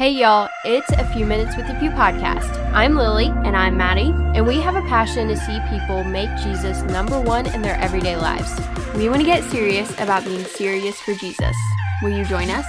[0.00, 2.48] Hey y'all, it's a few minutes with the Few podcast.
[2.72, 4.14] I'm Lily And I'm Maddie.
[4.34, 8.16] and we have a passion to see people make Jesus number one in their everyday
[8.16, 8.50] lives.
[8.96, 11.54] We want to get serious about being serious for Jesus.
[12.00, 12.64] Will you join us?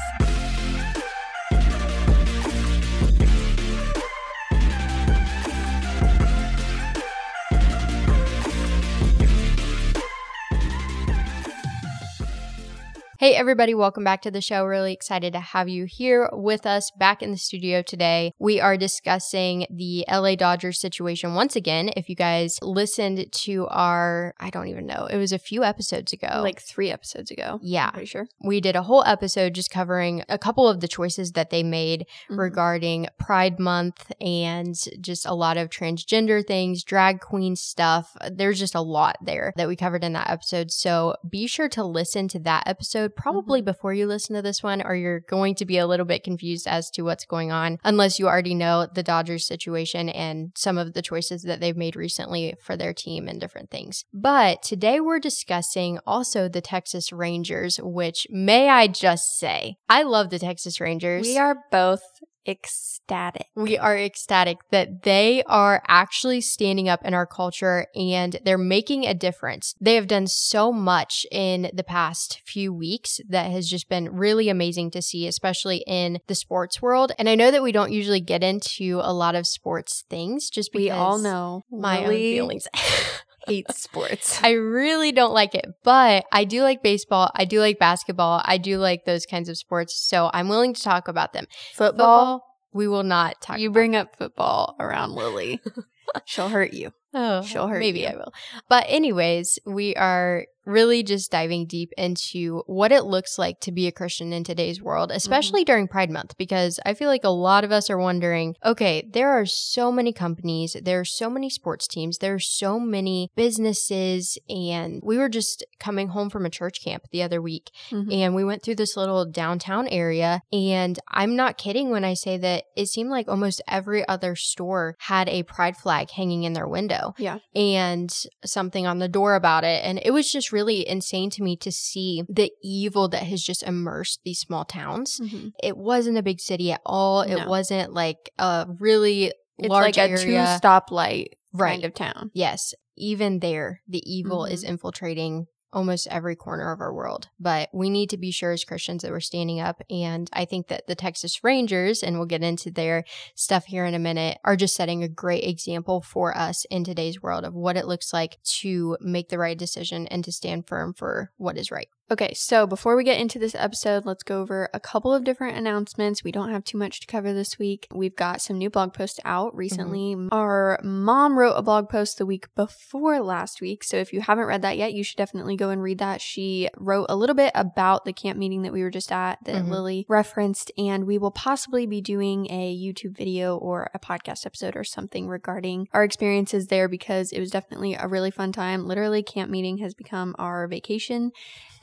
[13.21, 14.65] Hey everybody, welcome back to the show.
[14.65, 18.33] Really excited to have you here with us back in the studio today.
[18.39, 21.91] We are discussing the LA Dodgers situation once again.
[21.95, 26.11] If you guys listened to our, I don't even know, it was a few episodes
[26.13, 26.39] ago.
[26.41, 27.59] Like three episodes ago.
[27.61, 28.25] yeah, Pretty sure.
[28.43, 32.07] we did a whole episode just covering a couple of the choices that they made
[32.31, 32.39] Mhm.
[32.39, 38.17] regarding Pride Month and just a lot of transgender things, drag queen stuff.
[38.31, 40.71] There's just a lot there that we covered in that episode.
[40.71, 43.65] So be sure to listen to that episode probably Mm-hmm.
[43.65, 46.67] before you listen to this one, or you're going to be a little bit confused
[46.67, 50.93] as to what's going on, unless you already know the Dodgers situation and some of
[50.93, 54.05] the choices that they've made recently for their team and different things.
[54.13, 60.29] But today we're discussing also the Texas Rangers, which may I just say, I love
[60.29, 61.25] the Texas Rangers.
[61.25, 62.01] We are both
[62.47, 63.47] ecstatic.
[63.55, 69.05] We are ecstatic that they are actually standing up in our culture and they're making
[69.05, 69.75] a difference.
[69.79, 74.49] They have done so much in the past few weeks that has just been really
[74.49, 77.11] amazing to see, especially in the sports world.
[77.17, 80.71] And I know that we don't usually get into a lot of sports things just
[80.71, 82.67] because We all know my own feelings.
[83.47, 84.39] hates sports.
[84.43, 87.31] I really don't like it, but I do like baseball.
[87.35, 88.41] I do like basketball.
[88.45, 89.95] I do like those kinds of sports.
[89.95, 91.45] So I'm willing to talk about them.
[91.73, 91.87] Football.
[91.89, 95.59] Football, we will not talk You bring up football around Lily.
[96.25, 96.91] She'll hurt you.
[97.13, 98.07] Oh, She'll hurt maybe you.
[98.07, 98.33] I will.
[98.69, 103.87] But anyways, we are really just diving deep into what it looks like to be
[103.87, 105.17] a Christian in today's world, Mm-hmm.
[105.17, 109.07] especially during Pride Month, because I feel like a lot of us are wondering, okay,
[109.11, 113.29] there are so many companies, there are so many sports teams, there are so many
[113.35, 118.13] businesses, and we were just coming home from a church camp the other week Mhm.
[118.13, 122.37] and we went through this little downtown area and i'm not kidding when i say
[122.37, 126.67] that it seemed like almost every other store had a pride flag hanging in their
[126.67, 127.39] window Yeah.
[127.55, 128.11] and
[128.45, 131.71] something on the door about it and it was just really insane to me to
[131.71, 135.51] see the evil that has just immersed these small towns Mhm.
[135.63, 140.11] it wasn't a big city at all it wasn't like a really It's large like
[140.11, 141.71] a two stoplight Right.
[141.73, 142.31] kind of town.
[142.33, 144.69] Yes, even there, the evil is Mhm.
[144.69, 147.29] infiltrating almost every corner of our world.
[147.39, 149.81] But we need to be sure as Christians that we're standing up.
[149.89, 153.03] And I think that the Texas Rangers, and we'll get into their
[153.35, 157.21] stuff here in a minute, are just setting a great example for us in today's
[157.21, 160.93] world of what it looks like to make the right decision and to stand firm
[160.93, 161.87] for what is right.
[162.09, 165.55] Okay, so before we get into this episode, let's go over a couple of different
[165.57, 166.25] announcements.
[166.25, 167.87] We don't have too much to cover this week.
[167.93, 170.17] We've got some new blog posts out recently.
[170.29, 173.85] Our mom wrote a blog post the week before last week.
[173.85, 176.19] So if you haven't read that yet, you should definitely go and read that.
[176.19, 179.63] She wrote a little bit about the camp meeting that we were just at that
[179.63, 179.69] Mhm.
[179.69, 184.75] Lily referenced, and we will possibly be doing a YouTube video or a podcast episode
[184.75, 188.85] or something regarding our experiences there because it was definitely a really fun time.
[188.85, 191.31] Literally, camp meeting has become our vacation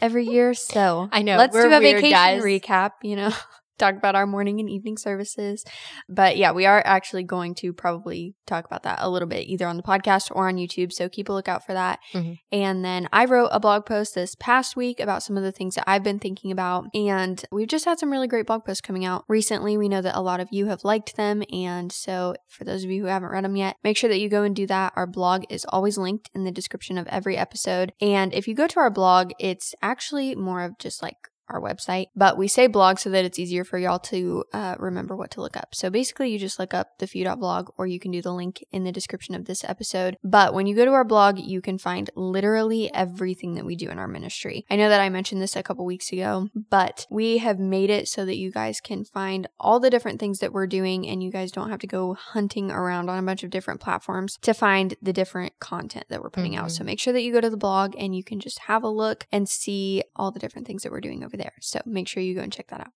[0.01, 0.55] every year.
[0.55, 2.43] So I know, Let's do a vacation guys.
[2.43, 2.93] recap.
[3.03, 3.31] You know,
[3.79, 5.65] talk about our morning and evening services.
[6.09, 9.67] But yeah, we are actually going to probably talk about that a little bit, either
[9.67, 10.93] on the podcast or on YouTube.
[10.93, 11.99] So keep a lookout for that.
[12.13, 12.39] Mhm.
[12.53, 15.75] And then I wrote a blog post this past week about some of the things
[15.75, 16.87] that I've been thinking about.
[16.95, 19.77] And we've just had some really great blog posts coming out recently.
[19.77, 21.43] We know that a lot of you have liked them.
[21.53, 24.29] And so for those of you who haven't read them yet, make sure that you
[24.29, 24.93] go and do that.
[24.97, 27.93] Our blog is always linked in the description of every episode.
[28.01, 31.17] And if you go to our blog, it's actually more of just like
[31.49, 35.17] our website, but we say blog so that it's easier for y'all to uh, remember
[35.17, 35.75] what to look up.
[35.75, 38.85] So basically, you just look up the few.blog or you can do the link in
[38.85, 40.17] the description of this episode.
[40.23, 43.89] But when you go to our blog, you can find literally everything that we do
[43.89, 44.65] in our ministry.
[44.71, 48.09] I know that I mentioned this a couple weeks ago, but we have made it
[48.09, 51.31] so that you guys can find all the different things that we're doing and you
[51.31, 54.95] guys don't have to go hunting around on a bunch of different platforms to find
[55.01, 56.67] the different content that we're putting out.
[56.67, 56.71] Mhm.
[56.73, 58.89] So make sure that you go to the blog and you can just have a
[58.89, 61.55] look and see all the different things that we're doing over there.
[61.61, 62.93] So make sure you go and check that out.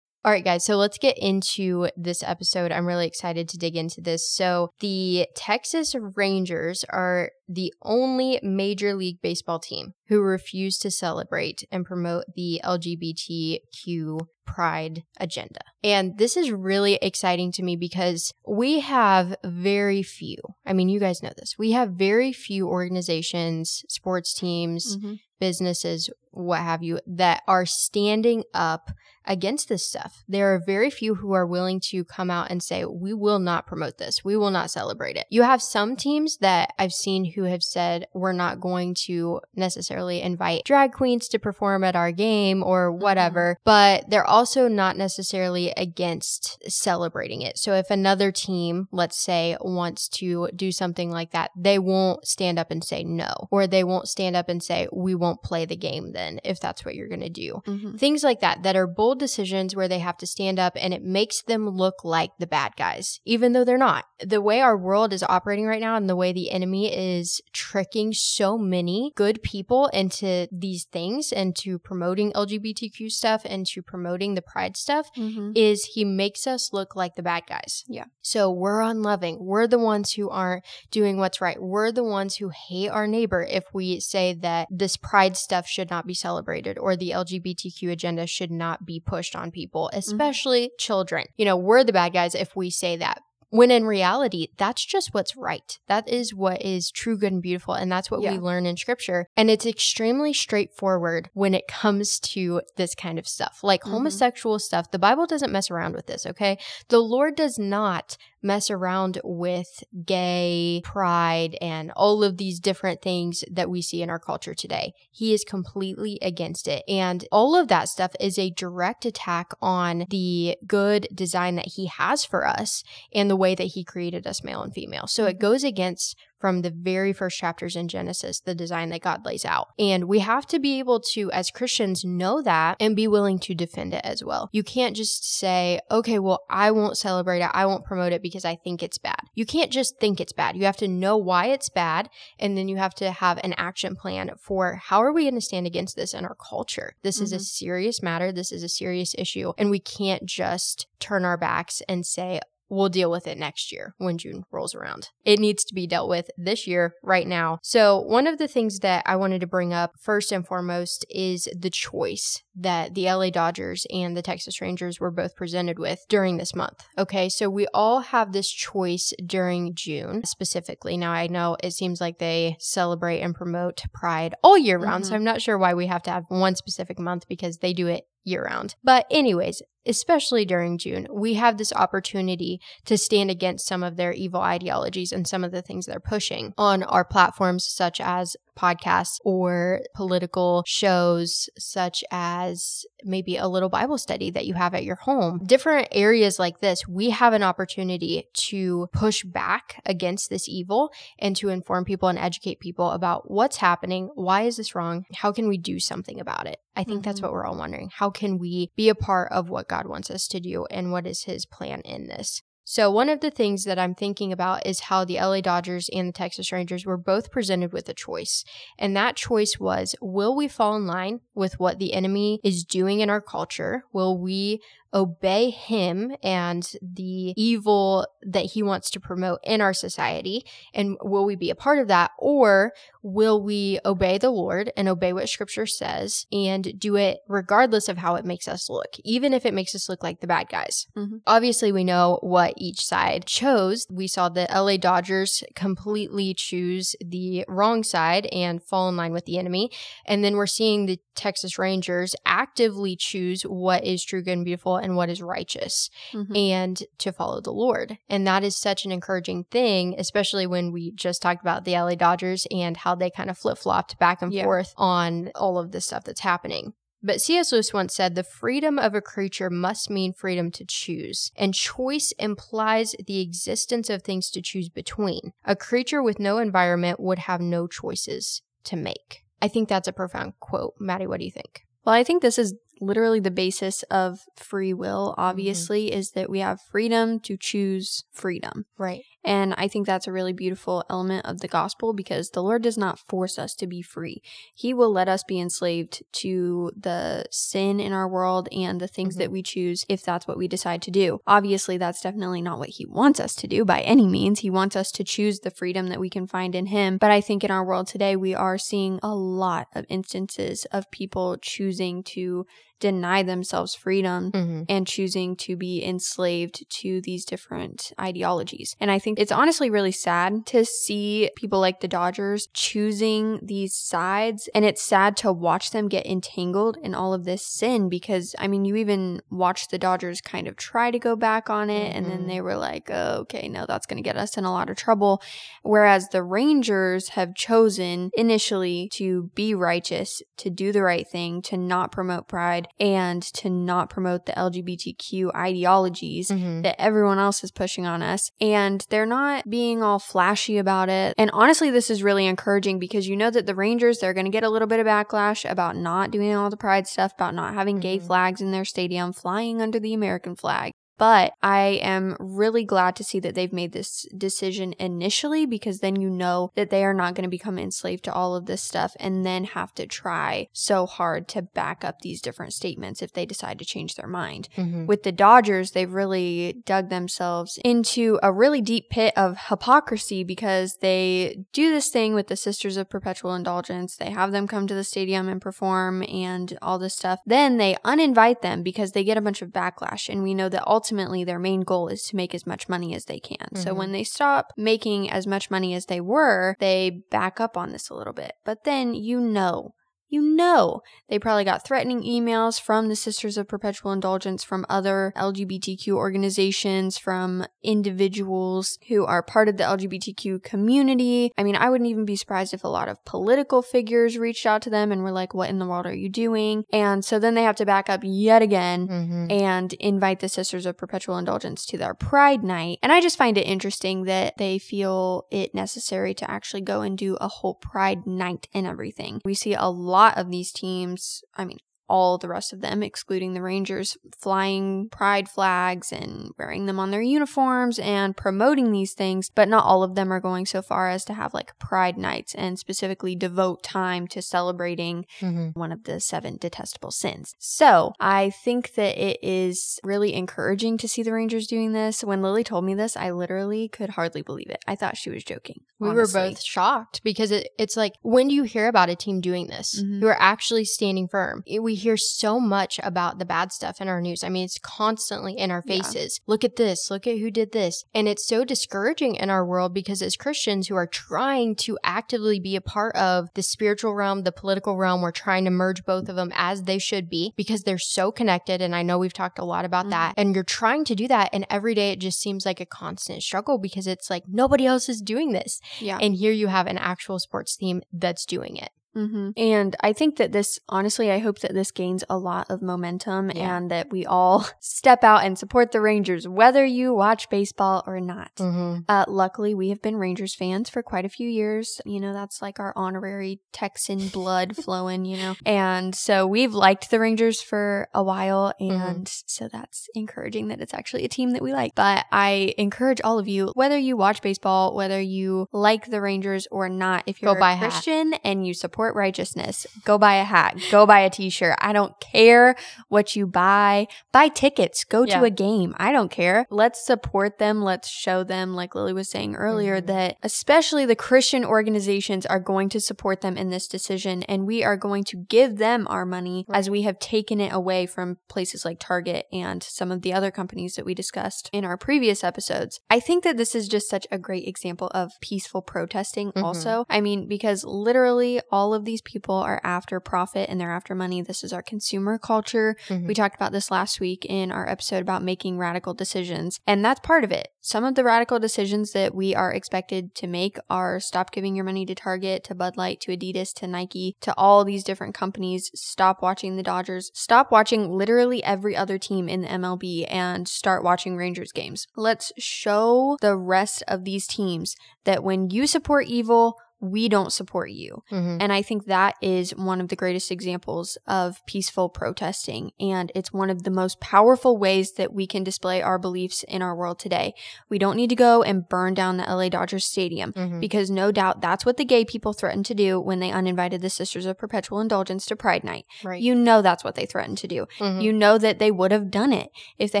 [0.24, 2.72] All right, guys, so let's get into this episode.
[2.72, 4.34] I'm really excited to dig into this.
[4.34, 11.64] So, the Texas Rangers are the only Major League Baseball team who refuse to celebrate
[11.70, 15.60] and promote the LGBTQ pride agenda.
[15.82, 21.00] And this is really exciting to me because we have very few, I mean, you
[21.00, 25.14] guys know this, we have very few organizations, sports teams, mm-hmm.
[25.38, 28.90] businesses what have you, that are standing up
[29.26, 30.22] against this stuff.
[30.28, 33.66] There are very few who are willing to come out and say, we will not
[33.66, 34.22] promote this.
[34.22, 35.26] We will not celebrate it.
[35.30, 40.20] You have some teams that I've seen who have said, we're not going to necessarily
[40.20, 43.02] invite drag queens to perform at our game or mm-hmm.
[43.02, 47.56] whatever, but they're also not necessarily against celebrating it.
[47.56, 52.58] So if another team, let's say, wants to do something like that, they won't stand
[52.58, 55.76] up and say no, or they won't stand up and say, we won't play the
[55.76, 56.12] game
[56.44, 57.62] if that's what you're going to do.
[57.66, 57.96] Mm-hmm.
[57.96, 61.02] Things like that, that are bold decisions where they have to stand up and it
[61.02, 64.04] makes them look like the bad guys, even though they're not.
[64.24, 68.12] The way our world is operating right now and the way the enemy is tricking
[68.12, 74.34] so many good people into these things and to promoting LGBTQ stuff and to promoting
[74.34, 75.52] the pride stuff mm-hmm.
[75.54, 77.84] is he makes us look like the bad guys.
[77.88, 78.04] Yeah.
[78.22, 79.38] So we're unloving.
[79.40, 81.60] We're the ones who aren't doing what's right.
[81.60, 85.90] We're the ones who hate our neighbor if we say that this pride stuff should
[85.90, 89.98] not be celebrated or the LGBTQ agenda should not be pushed on people, mm-hmm.
[89.98, 90.78] especially mm-hmm.
[90.78, 91.26] children.
[91.36, 93.20] You know, we're the bad guys if we say that.
[93.50, 95.78] When in reality, that's just what's right.
[95.86, 97.74] That is what is true, good, and beautiful.
[97.74, 98.32] And that's what yeah.
[98.32, 99.28] we learn in scripture.
[99.36, 103.60] And it's extremely straightforward when it comes to this kind of stuff.
[103.62, 103.92] Like mm-hmm.
[103.92, 106.58] homosexual stuff, the Bible doesn't mess around with this, okay?
[106.88, 113.42] The Lord does not mess around with gay pride and all of these different things
[113.50, 114.92] that we see in our culture today.
[115.10, 116.84] He is completely against it.
[116.86, 121.86] And all of that stuff is a direct attack on the good design that he
[121.86, 125.06] has for us and the way that he created us male and female.
[125.06, 125.40] So it mm-hmm.
[125.40, 129.68] goes against from the very first chapters in Genesis, the design that God lays out.
[129.78, 133.54] And we have to be able to, as Christians, know that and be willing to
[133.54, 134.50] defend it as well.
[134.52, 137.48] You can't just say, okay, well, I won't celebrate it.
[137.54, 139.22] I won't promote it because I think it's bad.
[139.34, 140.54] You can't just think it's bad.
[140.54, 142.10] You have to know why it's bad.
[142.38, 145.40] And then you have to have an action plan for how are we going to
[145.40, 146.94] stand against this in our culture?
[147.02, 147.24] This mm-hmm.
[147.24, 147.42] is a mm-hmm.
[147.44, 148.32] serious matter.
[148.32, 149.54] This is a serious issue.
[149.56, 153.94] And we can't just turn our backs and say, we'll deal with it next year
[153.98, 155.08] when June rolls around.
[155.24, 157.58] It needs to be dealt with this year, right now.
[157.62, 161.48] So, one of the things that I wanted to bring up first and foremost is
[161.56, 166.36] the choice that the LA Dodgers and the Texas Rangers were both presented with during
[166.36, 166.84] this month.
[166.96, 170.96] Okay, so we all have this choice during June specifically.
[170.96, 175.10] Now, I know it seems like they celebrate and promote Pride all year round, mm-hmm.
[175.10, 177.86] so I'm not sure why we have to have one specific month because they do
[177.86, 178.74] it year round.
[178.82, 184.12] But, anyways, especially during June, we have this opportunity to stand against some of their
[184.12, 189.18] evil ideologies and some of the things they're pushing on our platforms, such as podcasts
[189.24, 194.96] or political shows, such as maybe a little Bible study that you have at your
[194.96, 195.40] home.
[195.44, 201.36] Different areas like this, we have an opportunity to push back against this evil and
[201.36, 205.48] to inform people and educate people about what's happening, why is this wrong, how can
[205.48, 206.58] we do something about it.
[206.76, 207.02] I think mm-hmm.
[207.02, 207.90] that's what we're all wondering.
[207.94, 211.06] How can we be a part of what God wants us to do and what
[211.06, 212.42] is his plan in this?
[212.66, 216.08] So, one of the things that I'm thinking about is how the LA Dodgers and
[216.08, 218.42] the Texas Rangers were both presented with a choice.
[218.78, 223.00] And that choice was will we fall in line with what the enemy is doing
[223.00, 223.84] in our culture?
[223.92, 224.62] Will we
[224.94, 230.46] obey him and the evil that he wants to promote in our society?
[230.72, 232.12] And will we be a part of that?
[232.18, 237.88] Or will we obey the Lord and obey what scripture says and do it regardless
[237.88, 240.48] of how it makes us look, even if it makes us look like the bad
[240.48, 240.86] guys?
[240.96, 241.16] Mm-hmm.
[241.26, 243.86] Obviously, we know what each side chose.
[243.90, 249.26] We saw the LA Dodgers completely choose the wrong side and fall in line with
[249.26, 249.70] the enemy.
[250.06, 254.76] And then we're seeing the Texas Rangers actively choose what is true, good, and beautiful
[254.84, 256.36] and what is righteous mm-hmm.
[256.36, 257.98] and to follow the Lord.
[258.08, 261.94] And that is such an encouraging thing, especially when we just talked about the LA
[261.94, 264.44] Dodgers and how they kind of flip flopped back and yeah.
[264.44, 266.74] forth on all of the stuff that's happening.
[267.02, 267.52] But C.S.
[267.52, 272.14] Lewis once said the freedom of a creature must mean freedom to choose, and choice
[272.18, 275.32] implies the existence of things to choose between.
[275.44, 279.22] A creature with no environment would have no choices to make.
[279.42, 280.72] I think that's a profound quote.
[280.80, 281.66] Maddie, what do you think?
[281.84, 285.20] Well, I think this is literally the basis of free will, mm-hmm.
[285.20, 285.98] obviously, mm-hmm.
[285.98, 288.66] is that we have freedom to choose freedom.
[288.78, 289.04] Right.
[289.24, 292.76] And I think that's a really beautiful element of the gospel because the Lord does
[292.76, 294.22] not force us to be free.
[294.54, 299.14] He will let us be enslaved to the sin in our world and the things
[299.14, 299.20] mm-hmm.
[299.20, 301.20] that we choose if that's what we decide to do.
[301.26, 304.40] Obviously, that's definitely not what He wants us to do by any means.
[304.40, 306.98] He wants us to choose the freedom that we can find in Him.
[306.98, 310.90] But I think in our world today, we are seeing a lot of instances of
[310.90, 312.46] people choosing to
[312.80, 314.62] deny themselves freedom Mm-hmm.
[314.68, 318.74] and choosing to be enslaved to these different ideologies.
[318.80, 323.74] And I think it's honestly really sad to see people like the Dodgers choosing these
[323.74, 324.48] sides.
[324.54, 328.48] And it's sad to watch them get entangled in all of this sin because, I
[328.48, 331.94] mean, you even watch the Dodgers kind of try to go back on it.
[331.94, 332.28] And then Mhm.
[332.28, 334.76] they were like, oh, okay, no, that's going to get us in a lot of
[334.76, 335.22] trouble.
[335.62, 341.56] Whereas the Rangers have chosen initially to be righteous, to do the right thing, to
[341.56, 346.62] not promote pride, and to not promote the LGBTQ ideologies Mm-hmm.
[346.62, 348.30] that everyone else is pushing on us.
[348.40, 351.14] And they're not being all flashy about it.
[351.18, 354.30] And honestly, this is really encouraging because you know that the Rangers, they're going to
[354.30, 357.54] get a little bit of backlash about not doing all the pride stuff, about not
[357.54, 358.06] having gay Mhm.
[358.06, 360.72] flags in their stadium, flying under the American flag.
[360.98, 366.00] But I am really glad to see that they've made this decision initially because then
[366.00, 368.94] you know that they are not going to become enslaved to all of this stuff
[369.00, 373.26] and then have to try so hard to back up these different statements if they
[373.26, 374.48] decide to change their mind.
[374.56, 374.86] Mm-hmm.
[374.86, 380.76] With the Dodgers, they've really dug themselves into a really deep pit of hypocrisy because
[380.80, 383.96] they do this thing with the Sisters of Perpetual Indulgence.
[383.96, 387.18] They have them come to the stadium and perform and all this stuff.
[387.26, 390.08] Then they uninvite them because they get a bunch of backlash.
[390.08, 390.83] And we know that ultimately
[391.24, 393.54] their main goal is to make as much money as they can.
[393.56, 393.76] So Mhm.
[393.76, 397.88] when they stop making as much money as they were, they back up on this
[397.88, 398.32] a little bit.
[398.44, 399.74] But then you know
[400.14, 405.12] you know they probably got threatening emails from the Sisters of Perpetual Indulgence, from other
[405.16, 411.32] LGBTQ organizations, from individuals who are part of the LGBTQ community.
[411.38, 414.62] I mean, I wouldn't even be surprised if a lot of political figures reached out
[414.62, 416.64] to them and were like, What in the world are you doing?
[416.72, 419.30] And so then they have to back up yet again Mm-hmm.
[419.30, 422.78] and invite the Sisters of Perpetual Indulgence to their Pride Night.
[422.82, 426.96] And I just find it interesting that they feel it necessary to actually go and
[426.96, 429.20] do a whole Pride Night and everything.
[429.24, 431.58] We see a lot of these teams, I mean,
[431.88, 436.90] all the rest of them, excluding the Rangers, flying pride flags and wearing them on
[436.90, 440.88] their uniforms and promoting these things, but not all of them are going so far
[440.88, 445.58] as to have like pride nights and specifically devote time to celebrating Mm-hmm.
[445.58, 447.34] one of the seven detestable sins.
[447.38, 452.02] So I think that it is really encouraging to see the Rangers doing this.
[452.02, 454.58] When Lily told me this, I literally could hardly believe it.
[454.66, 455.60] I thought she was joking.
[455.78, 456.20] We honestly.
[456.20, 459.46] were both shocked because it, it's like, when do you hear about a team doing
[459.48, 460.00] this Mhm.
[460.00, 461.42] who are actually standing firm?
[461.46, 464.22] It- We hear so much about the bad stuff in our news.
[464.24, 465.82] I mean, it's constantly in our Yeah.
[465.82, 466.20] faces.
[466.26, 467.84] Look at this, look at who did this.
[467.94, 472.38] And it's so discouraging in our world because as Christians who are trying to actively
[472.40, 476.08] be a part of the spiritual realm, the political realm, we're trying to merge both
[476.08, 478.60] of them as they should be because they're so connected.
[478.60, 479.90] And I know we've talked a lot about Mhm.
[479.90, 480.14] that.
[480.16, 481.30] And you're trying to do that.
[481.32, 484.88] And every day it just seems like a constant struggle because it's like nobody else
[484.88, 485.60] is doing this.
[485.80, 485.98] Yeah.
[486.00, 488.70] And here you have an actual sports team that's doing it.
[488.94, 492.62] Hmm And I think that this, honestly, I hope that this gains a lot of
[492.62, 493.56] momentum Yeah.
[493.56, 498.00] and that we all step out and support the Rangers, whether you watch baseball or
[498.00, 498.34] not.
[498.36, 498.80] Mm-hmm.
[498.88, 501.80] Uh, luckily, we have been Rangers fans for quite a few years.
[501.84, 505.34] You know, that's like our honorary Texan blood flowing, you know.
[505.44, 508.52] And so we've liked the Rangers for a while.
[508.60, 511.74] And so that's encouraging that it's actually a team that we like.
[511.74, 516.46] But I encourage all of you, whether you watch baseball, whether you like the Rangers
[516.50, 517.70] or not, if you're buy a a hat.
[517.70, 521.56] Christian and you support righteousness, go buy a hat, go buy a t shirt.
[521.60, 522.56] I don't care
[522.88, 523.86] what you buy.
[524.12, 525.18] Buy tickets, go Yeah.
[525.20, 525.74] to a game.
[525.78, 526.46] I don't care.
[526.50, 527.62] Let's support them.
[527.62, 529.86] Let's show them, like Lily was saying earlier, Mhm.
[529.86, 534.22] that especially the Christian organizations are going to support them in this decision.
[534.24, 537.86] And we are going to give them our money as we have taken it away
[537.86, 541.76] from places like Target and some of the other companies that we discussed in our
[541.76, 542.80] previous episodes.
[542.90, 546.42] I think that this is just such a great example of peaceful protesting, Mhm.
[546.42, 546.84] also.
[546.90, 551.22] I mean, because literally all of these people are after profit and they're after money.
[551.22, 552.76] This is our consumer culture.
[552.88, 553.06] Mhm.
[553.06, 557.00] We talked about this last week in our episode about making radical decisions, and that's
[557.00, 557.48] part of it.
[557.60, 561.64] Some of the radical decisions that we are expected to make are stop giving your
[561.64, 565.70] money to Target, to Bud Light, to Adidas, to Nike, to all these different companies.
[565.74, 567.10] Stop watching the Dodgers.
[567.14, 571.86] Stop watching literally every other team in the MLB and start watching Rangers games.
[571.96, 576.56] Let's show the rest of these teams that when you support evil,
[576.90, 578.02] we don't support you.
[578.10, 578.38] Mhm.
[578.40, 582.70] And I think that is one of the greatest examples of peaceful protesting.
[582.78, 586.62] And it's one of the most powerful ways that we can display our beliefs in
[586.62, 587.34] our world today.
[587.68, 590.60] We don't need to go and burn down the LA Dodgers Stadium Mhm.
[590.60, 593.90] because no doubt that's what the gay people threatened to do when they uninvited the
[593.90, 595.84] Sisters of Perpetual Indulgence to Pride Night.
[596.02, 596.20] Right.
[596.20, 597.66] You know that's what they threatened to do.
[597.78, 598.02] Mhm.
[598.02, 600.00] You know that they would have done it if they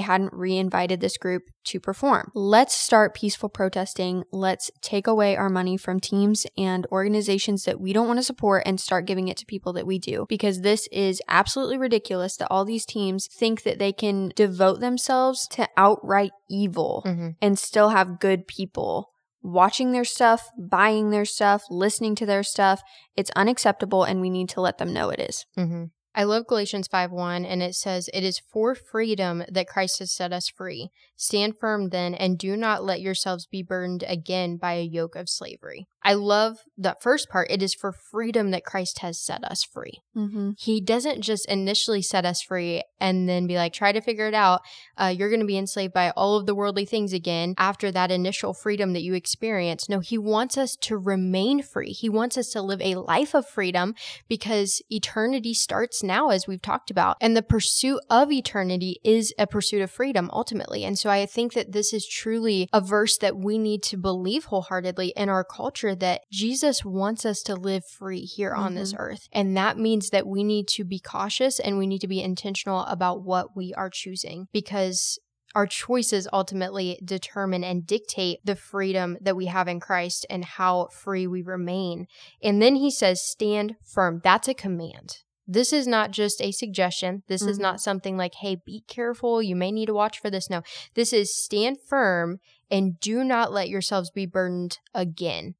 [0.00, 2.30] hadn't re invited this group to perform.
[2.34, 4.24] Let's start peaceful protesting.
[4.30, 8.62] Let's take away our money from teams and organizations that we don't want to support
[8.66, 10.26] and start giving it to people that we do.
[10.28, 15.46] Because this is absolutely ridiculous that all these teams think that they can devote themselves
[15.48, 17.30] to outright evil Mm-hmm.
[17.40, 19.10] and still have good people
[19.42, 22.82] watching their stuff, buying their stuff, listening to their stuff.
[23.16, 25.44] It's unacceptable and we need to let them know it is.
[25.58, 25.84] Mm-hmm.
[26.16, 30.12] I love Galatians 5 1, and it says, It is for freedom that Christ has
[30.12, 30.90] set us free.
[31.16, 35.28] Stand firm then, and do not let yourselves be burdened again by a yoke of
[35.28, 35.88] slavery.
[36.04, 37.50] I love that first part.
[37.50, 40.02] It is for freedom that Christ has set us free.
[40.14, 40.50] Mm-hmm.
[40.58, 44.34] He doesn't just initially set us free and then be like, try to figure it
[44.34, 44.60] out.
[44.98, 48.10] Uh, you're going to be enslaved by all of the worldly things again after that
[48.10, 49.88] initial freedom that you experience.
[49.88, 51.92] No, he wants us to remain free.
[51.92, 53.94] He wants us to live a life of freedom
[54.28, 57.16] because eternity starts now, as we've talked about.
[57.20, 60.84] And the pursuit of eternity is a pursuit of freedom ultimately.
[60.84, 64.46] And so I think that this is truly a verse that we need to believe
[64.46, 69.28] wholeheartedly in our culture that Jesus wants us to live free here on this earth.
[69.32, 72.80] And that means that we need to be cautious and we need to be intentional
[72.80, 75.18] about what we are choosing because
[75.54, 80.88] our choices ultimately determine and dictate the freedom that we have in Christ and how
[80.92, 82.06] free we remain.
[82.42, 84.20] And then he says, stand firm.
[84.24, 85.18] That's a command.
[85.46, 87.22] This is not just a suggestion.
[87.28, 87.62] This is Mhm.
[87.62, 89.42] not something like, hey, be careful.
[89.42, 90.48] You may need to watch for this.
[90.50, 90.62] No,
[90.94, 95.54] this is stand firm and do not let yourselves be burdened again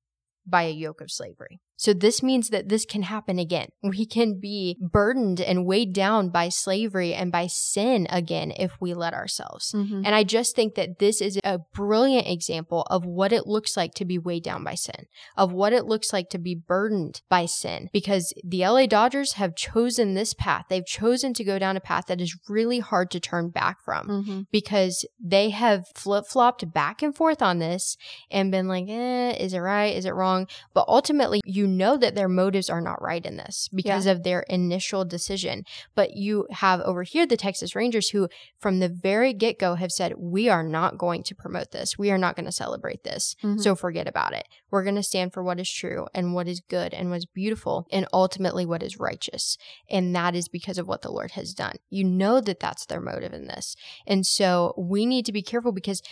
[0.47, 1.61] by a yoke of slavery.
[1.77, 3.69] So this means that this can happen again.
[3.83, 8.95] We can be burdened and weighed down by slavery and by sin again if we
[8.95, 9.73] let ourselves.
[9.73, 10.03] Mm-hmm.
[10.05, 13.95] And I just think that this is a brilliant example of what it looks like
[13.95, 17.47] to be weighed down by sin, of what it looks like to be burdened by
[17.47, 20.67] sin, because the LA Dodgers have chosen this path.
[20.69, 24.05] They've chosen to go down a path that is really hard to turn back from
[24.05, 24.41] Mm-hmm.
[24.53, 27.97] because they have flip flopped back and forth on this
[28.31, 29.97] and been like, eh, is it right?
[29.97, 30.47] Is it wrong?
[30.73, 34.41] But ultimately, you know that their motives are not right in this because of their
[34.49, 35.65] initial decision.
[35.95, 38.29] But you have over here the Texas Rangers who,
[38.59, 41.99] from the very get go, have said, we are not going to promote this.
[41.99, 43.35] We are not going to celebrate this.
[43.43, 43.61] Mhm.
[43.61, 44.47] So forget about it.
[44.71, 47.87] We're going to stand for what is true and what is good and what's beautiful
[47.93, 49.57] and ultimately what is righteous.
[49.89, 51.77] And that is because of what the Lord has done.
[51.91, 53.77] You know that that's their motive in this.
[54.07, 56.03] And so we need to be careful because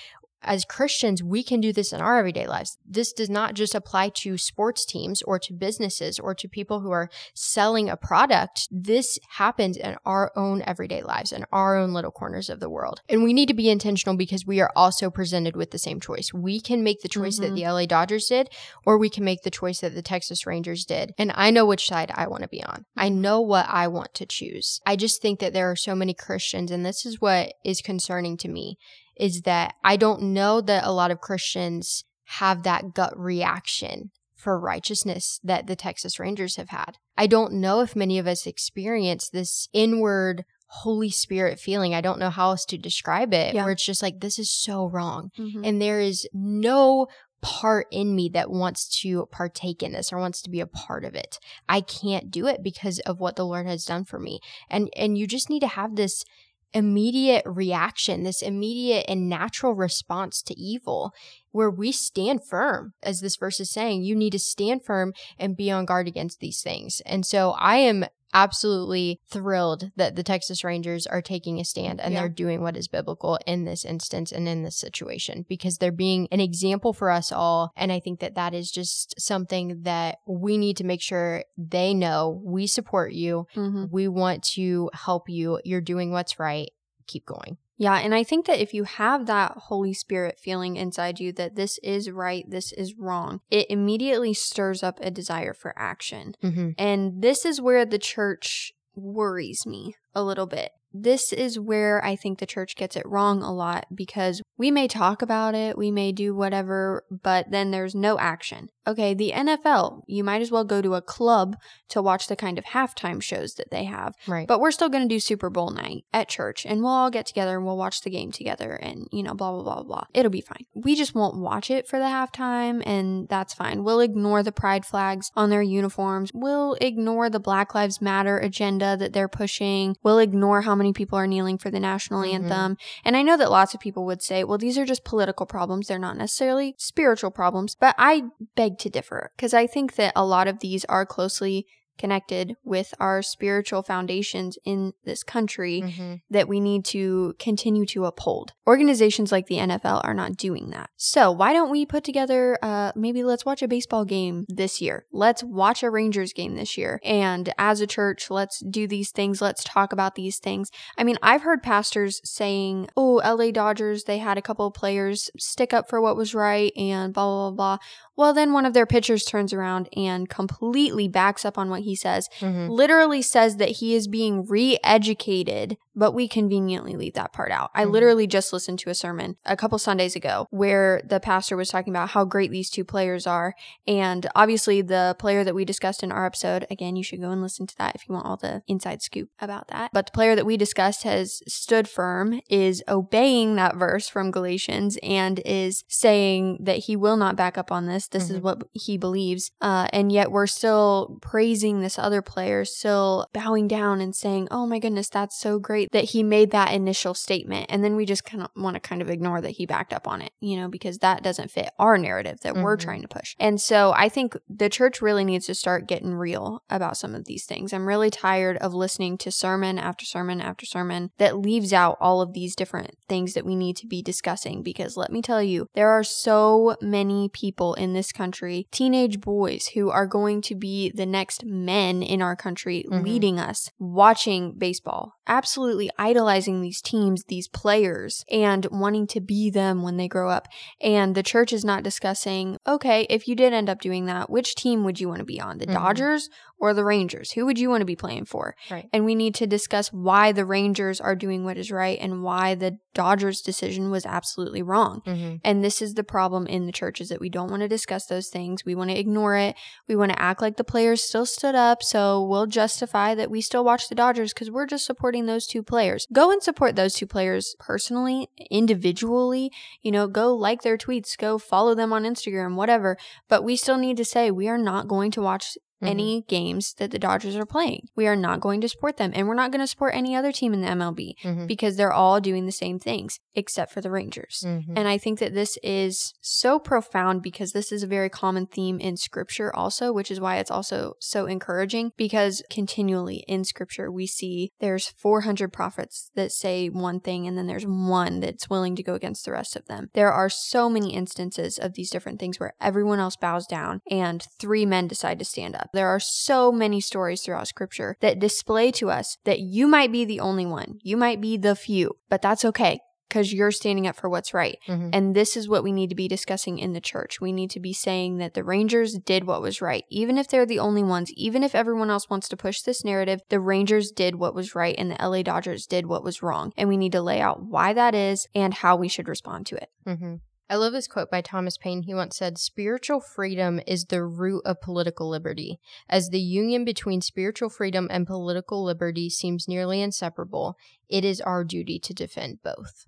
[0.42, 2.76] as Christians, we can do this in our everyday lives.
[2.86, 6.90] This does not just apply to sports teams or to businesses or to people who
[6.90, 8.68] are selling a product.
[8.70, 13.00] This happens in our own everyday lives, in our own little corners of the world.
[13.08, 16.32] And we need to be intentional because we are also presented with the same choice.
[16.32, 17.54] We can make the choice that Mhm.
[17.56, 18.48] the LA Dodgers did,
[18.84, 21.12] or we can make the choice that the Texas Rangers did.
[21.18, 22.84] And I know which side I want to be on.
[22.96, 24.80] I know what I want to choose.
[24.86, 28.36] I just think that there are so many Christians, and this is what is concerning
[28.38, 28.76] to me
[29.16, 34.58] is that I don't know that a lot of Christians have that gut reaction for
[34.58, 36.96] righteousness that the Texas Rangers have had.
[37.16, 41.94] I don't know if many of us experience this inward Holy Spirit feeling.
[41.94, 43.62] I don't know how else to describe it, Yeah.
[43.64, 45.30] where it's just like, this is so wrong.
[45.38, 45.66] Mhm.
[45.66, 47.06] And there is no
[47.42, 51.04] part in me that wants to partake in this or wants to be a part
[51.04, 51.38] of it.
[51.68, 54.40] I can't do it because of what the Lord has done for me.
[54.70, 56.24] And and you just need to have this
[56.74, 61.12] immediate reaction, this immediate and natural response to evil
[61.50, 62.94] where we stand firm.
[63.02, 66.40] As this verse is saying, you need to stand firm and be on guard against
[66.40, 67.00] these things.
[67.04, 72.12] And so I am absolutely thrilled that the Texas Rangers are taking a stand and
[72.14, 72.20] Yeah.
[72.20, 76.28] they're doing what is biblical in this instance and in this situation because they're being
[76.30, 77.72] an example for us all.
[77.76, 81.94] And I think that that is just something that we need to make sure they
[81.94, 83.46] know we support you.
[83.54, 83.90] Mhm.
[83.90, 85.60] We want to help you.
[85.64, 86.70] You're doing what's right.
[87.06, 87.58] Keep going.
[87.82, 91.56] Yeah, and I think that if you have that Holy Spirit feeling inside you that
[91.56, 96.36] this is right, this is wrong, it immediately stirs up a desire for action.
[96.44, 96.70] Mm-hmm.
[96.78, 100.70] And this is where the church worries me a little bit.
[100.92, 104.88] This is where I think the church gets it wrong a lot because we may
[104.88, 108.68] talk about it, we may do whatever, but then there's no action.
[108.86, 111.56] Okay, the NFL, you might as well go to a club
[111.88, 114.14] to watch the kind of halftime shows that they have.
[114.26, 114.48] Right.
[114.48, 117.26] But we're still going to do Super Bowl night at church and we'll all get
[117.26, 120.04] together and we'll watch the game together and, you know, blah, blah, blah, blah.
[120.12, 120.66] It'll be fine.
[120.74, 123.84] We just won't watch it for the halftime and that's fine.
[123.84, 126.32] We'll ignore the pride flags on their uniforms.
[126.34, 129.96] We'll ignore the Black Lives Matter agenda that they're pushing.
[130.02, 132.34] We'll ignore how many people are kneeling for the national Mhm.
[132.34, 132.76] anthem.
[133.04, 135.86] And I know that lots of people would say, well, these are just political problems.
[135.86, 137.74] They're not necessarily spiritual problems.
[137.74, 138.24] But I
[138.56, 141.66] beg to differ because I think that a lot of these are closely
[141.98, 146.14] connected with our spiritual foundations in this country mm-hmm.
[146.30, 148.52] that we need to continue to uphold.
[148.66, 150.90] Organizations like the NFL are not doing that.
[150.96, 155.06] So, why don't we put together uh, maybe let's watch a baseball game this year?
[155.12, 157.00] Let's watch a Rangers game this year.
[157.04, 159.40] And as a church, let's do these things.
[159.40, 160.70] Let's talk about these things.
[160.98, 165.30] I mean, I've heard pastors saying, oh, LA Dodgers, they had a couple of players
[165.38, 167.78] stick up for what was right and blah, blah, blah, blah.
[168.16, 171.96] Well, then one of their pitchers turns around and completely backs up on what he
[171.96, 172.68] says, mm-hmm.
[172.70, 177.70] literally says that he is being re educated, but we conveniently leave that part out.
[177.74, 177.92] I mm-hmm.
[177.92, 181.92] literally just listened to a sermon a couple Sundays ago where the pastor was talking
[181.92, 183.54] about how great these two players are.
[183.86, 187.42] And obviously, the player that we discussed in our episode, again, you should go and
[187.42, 189.90] listen to that if you want all the inside scoop about that.
[189.92, 194.98] But the player that we discussed has stood firm, is obeying that verse from Galatians,
[195.02, 198.24] and is saying that he will not back up on this this.
[198.24, 198.36] Mm-hmm.
[198.36, 199.50] is what he believes.
[199.60, 204.66] Uh, and yet we're still praising this other player, still bowing down and saying, oh
[204.66, 207.66] my goodness, that's so great that he made that initial statement.
[207.68, 210.06] And then we just kind of want to kind of ignore that he backed up
[210.06, 212.62] on it, you know, because that doesn't fit our narrative that mm-hmm.
[212.62, 213.34] we're trying to push.
[213.38, 217.24] And so I think the church really needs to start getting real about some of
[217.24, 217.72] these things.
[217.72, 222.20] I'm really tired of listening to sermon after sermon after sermon that leaves out all
[222.20, 225.66] of these different things that we need to be discussing because let me tell you,
[225.74, 230.90] there are so many people in this country, teenage boys who are going to be
[230.90, 233.04] the next men in our country mm-hmm.
[233.04, 239.82] leading us, watching baseball, absolutely idolizing these teams, these players, and wanting to be them
[239.82, 240.48] when they grow up.
[240.80, 244.54] And the church is not discussing, okay, if you did end up doing that, which
[244.54, 245.58] team would you want to be on?
[245.58, 245.74] The mm-hmm.
[245.74, 246.28] Dodgers
[246.62, 247.32] or the Rangers?
[247.32, 248.54] Who would you want to be playing for?
[248.70, 248.88] Right.
[248.92, 252.54] And we need to discuss why the Rangers are doing what is right and why
[252.54, 255.02] the Dodgers decision was absolutely wrong.
[255.04, 255.36] Mm-hmm.
[255.42, 258.06] And this is the problem in the church is that we don't want to discuss
[258.06, 258.64] those things.
[258.64, 259.56] We want to ignore it.
[259.88, 261.82] We want to act like the players still stood up.
[261.82, 265.64] So we'll justify that we still watch the Dodgers because we're just supporting those two
[265.64, 266.06] players.
[266.12, 269.50] Go and support those two players personally, individually.
[269.80, 272.96] You know, go like their tweets, go follow them on Instagram, whatever.
[273.28, 275.90] But we still need to say we are not going to watch mm-hmm.
[275.90, 277.88] any games that the Dodgers are playing.
[277.96, 280.32] We are not going to support them, and we're not going to support any other
[280.32, 281.46] team in the MLB mm-hmm.
[281.46, 284.44] because they're all doing the same things except for the Rangers.
[284.46, 284.76] Mm-hmm.
[284.76, 288.78] And I think that this is so profound because this is a very common theme
[288.78, 294.06] in scripture also, which is why it's also so encouraging because continually in scripture we
[294.06, 298.82] see there's 400 prophets that say one thing and then there's one that's willing to
[298.82, 299.88] go against the rest of them.
[299.94, 304.24] There are so many instances of these different things where everyone else bows down and
[304.38, 305.70] three men decide to stand up.
[305.72, 310.04] There are so many stories throughout scripture that display to us that you might be
[310.04, 310.78] the only one.
[310.82, 312.80] You might be the few, but that's okay
[313.12, 314.58] because you're standing up for what's right.
[314.66, 314.88] Mm-hmm.
[314.94, 317.20] And this is what we need to be discussing in the church.
[317.20, 319.84] We need to be saying that the Rangers did what was right.
[319.90, 323.20] Even if they're the only ones, even if everyone else wants to push this narrative,
[323.28, 326.54] the Rangers did what was right and the LA Dodgers did what was wrong.
[326.56, 329.56] And we need to lay out why that is and how we should respond to
[329.56, 329.68] it.
[329.86, 330.14] Mm-hmm.
[330.50, 331.82] I love this quote by Thomas Paine.
[331.82, 335.58] He once said, Spiritual freedom is the root of political liberty.
[335.88, 340.56] As the union between spiritual freedom and political liberty seems nearly inseparable,
[340.88, 342.86] it is our duty to defend both.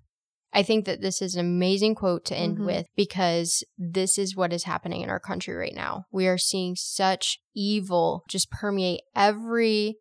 [0.55, 2.65] I think that this is an amazing quote to end mm-hmm.
[2.65, 6.05] with because this is what is happening in our country right now.
[6.13, 9.97] We are seeing such evil just permeate every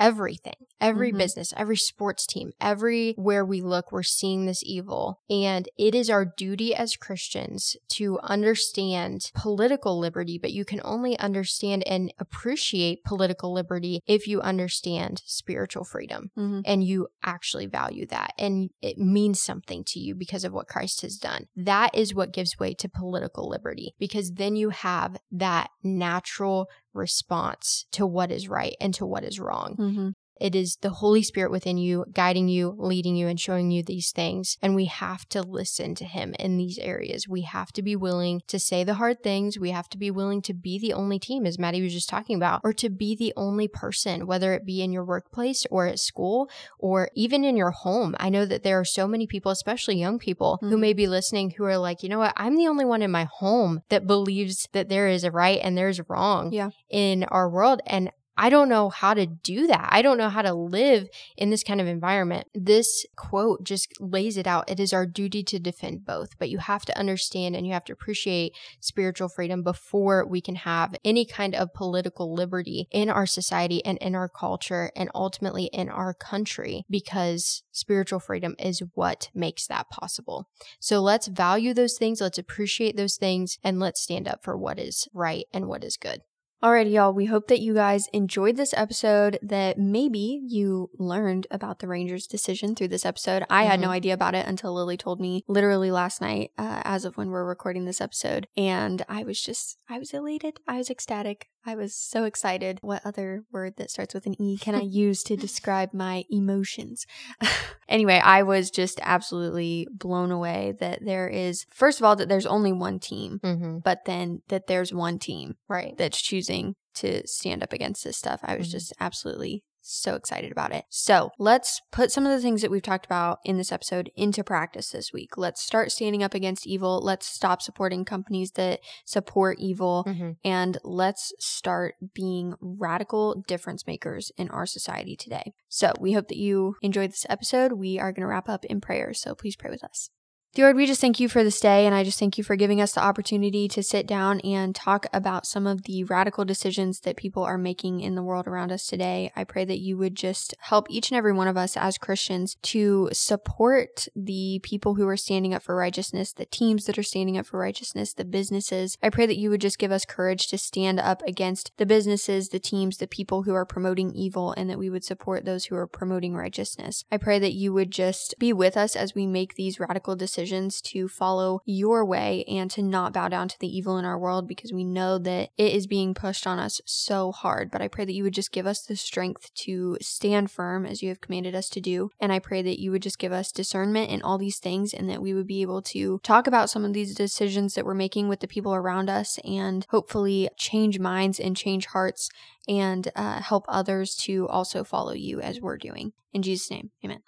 [0.00, 1.18] everything, every mm-hmm.
[1.18, 5.20] business, every sports team, everywhere we look, we're seeing this evil.
[5.28, 11.18] And it is our duty as Christians to understand political liberty, but you can only
[11.18, 16.60] understand and appreciate political liberty if you understand spiritual freedom mm-hmm.
[16.64, 21.02] and you actually value that and it means something to you because of what Christ
[21.02, 21.46] has done.
[21.56, 27.86] That is what gives way to political liberty because then you have that natural response
[27.92, 29.76] to what is right and to what is wrong.
[29.78, 30.08] Mm-hmm.
[30.40, 34.12] It is the Holy Spirit within you, guiding you, leading you, and showing you these
[34.12, 34.56] things.
[34.62, 37.28] And we have to listen to Him in these areas.
[37.28, 39.58] We have to be willing to say the hard things.
[39.58, 42.36] We have to be willing to be the only team, as Maddie was just talking
[42.36, 45.98] about, or to be the only person, whether it be in your workplace or at
[45.98, 46.48] school
[46.78, 48.14] or even in your home.
[48.18, 50.70] I know that there are so many people, especially young people, mm-hmm.
[50.70, 52.32] who may be listening who are like, you know what?
[52.36, 55.76] I'm the only one in my home that believes that there is a right and
[55.76, 56.70] there's wrong yeah.
[56.90, 57.80] in our world.
[57.86, 59.88] And I don't know how to do that.
[59.90, 62.46] I don't know how to live in this kind of environment.
[62.54, 64.70] This quote just lays it out.
[64.70, 67.84] It is our duty to defend both, but you have to understand and you have
[67.86, 73.26] to appreciate spiritual freedom before we can have any kind of political liberty in our
[73.26, 79.30] society and in our culture and ultimately in our country because spiritual freedom is what
[79.34, 80.48] makes that possible.
[80.78, 84.78] So let's value those things, let's appreciate those things, and let's stand up for what
[84.78, 86.20] is right and what is good.
[86.60, 87.12] Alrighty, y'all.
[87.12, 92.26] We hope that you guys enjoyed this episode, that maybe you learned about the Rangers'
[92.26, 93.44] decision through this episode.
[93.48, 93.70] I mm-hmm.
[93.70, 93.92] had no mm-hmm.
[93.92, 97.44] idea about it until Lily told me literally last night, uh, as of when we're
[97.44, 98.48] recording this episode.
[98.56, 100.58] And I was just, I was elated.
[100.66, 101.46] I was ecstatic.
[101.68, 102.78] I was so excited.
[102.80, 107.04] What other word that starts with an E can I use to describe my emotions?
[107.90, 112.46] anyway, I was just absolutely blown away that there is, first of all, that there's
[112.46, 113.80] only one team, mm-hmm.
[113.84, 118.40] but then that there's one team, right, that's choosing to stand up against this stuff.
[118.42, 118.78] I was mm-hmm.
[118.78, 120.84] just absolutely so excited about it.
[120.90, 124.44] So let's put some of the things that we've talked about in this episode into
[124.44, 125.36] practice this week.
[125.36, 127.00] Let's start standing up against evil.
[127.02, 130.04] Let's stop supporting companies that support evil.
[130.06, 130.30] Mm-hmm.
[130.44, 135.52] And let's start being radical difference makers in our society today.
[135.68, 137.72] So we hope that you enjoyed this episode.
[137.72, 139.14] We are going to wrap up in prayer.
[139.14, 140.10] So please pray with us.
[140.56, 142.80] Lord, we just thank you for this day, and I just thank you for giving
[142.80, 147.16] us the opportunity to sit down and talk about some of the radical decisions that
[147.16, 149.30] people are making in the world around us today.
[149.36, 152.56] I pray that you would just help each and every one of us as Christians
[152.62, 157.38] to support the people who are standing up for righteousness, the teams that are standing
[157.38, 158.96] up for righteousness, the businesses.
[159.00, 162.48] I pray that you would just give us courage to stand up against the businesses,
[162.48, 165.76] the teams, the people who are promoting evil, and that we would support those who
[165.76, 167.04] are promoting righteousness.
[167.12, 170.37] I pray that you would just be with us as we make these radical decisions
[170.38, 174.18] decisions to follow your way and to not bow down to the evil in our
[174.18, 177.72] world because we know that it is being pushed on us so hard.
[177.72, 181.02] But I pray that you would just give us the strength to stand firm as
[181.02, 182.10] you have commanded us to do.
[182.20, 185.10] And I pray that you would just give us discernment in all these things and
[185.10, 188.28] that we would be able to talk about some of these decisions that we're making
[188.28, 192.28] with the people around us and hopefully change minds and change hearts
[192.68, 196.12] and uh, help others to also follow you as we're doing.
[196.32, 197.22] In Jesus' name, amen.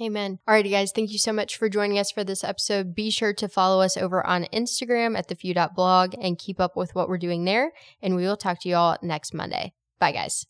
[0.00, 0.38] Amen.
[0.46, 0.92] Alrighty, guys.
[0.92, 2.94] Thank you so much for joining us for this episode.
[2.94, 6.94] Be sure to follow us over on Instagram at the blog and keep up with
[6.94, 7.72] what we're doing there.
[8.02, 9.72] And we will talk to you all next Monday.
[9.98, 10.44] Bye, guys.